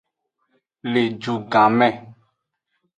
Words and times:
Le 0.91 1.01
ju 1.21 1.33
gan 1.51 1.71
me. 1.77 1.87